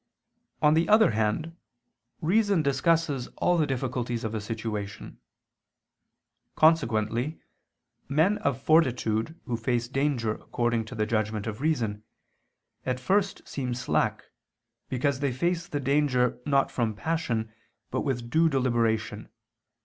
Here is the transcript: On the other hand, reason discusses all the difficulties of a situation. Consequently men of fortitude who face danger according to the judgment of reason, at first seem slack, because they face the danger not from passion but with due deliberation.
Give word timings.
On 0.63 0.73
the 0.73 0.89
other 0.89 1.11
hand, 1.11 1.55
reason 2.21 2.63
discusses 2.63 3.27
all 3.37 3.55
the 3.59 3.67
difficulties 3.67 4.23
of 4.23 4.33
a 4.33 4.41
situation. 4.41 5.19
Consequently 6.55 7.39
men 8.09 8.39
of 8.39 8.59
fortitude 8.59 9.39
who 9.45 9.55
face 9.55 9.87
danger 9.87 10.31
according 10.33 10.85
to 10.85 10.95
the 10.95 11.05
judgment 11.05 11.45
of 11.45 11.61
reason, 11.61 12.03
at 12.83 12.99
first 12.99 13.47
seem 13.47 13.75
slack, 13.75 14.23
because 14.89 15.19
they 15.19 15.31
face 15.31 15.67
the 15.67 15.79
danger 15.79 16.39
not 16.47 16.71
from 16.71 16.95
passion 16.95 17.53
but 17.91 18.01
with 18.01 18.27
due 18.31 18.49
deliberation. 18.49 19.29